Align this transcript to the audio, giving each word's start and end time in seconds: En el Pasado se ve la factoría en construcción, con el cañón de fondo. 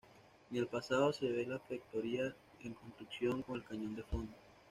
En 0.49 0.57
el 0.57 0.65
Pasado 0.65 1.13
se 1.13 1.31
ve 1.31 1.45
la 1.45 1.59
factoría 1.59 2.33
en 2.63 2.73
construcción, 2.73 3.43
con 3.43 3.57
el 3.57 3.63
cañón 3.65 3.95
de 3.95 4.01
fondo. 4.01 4.33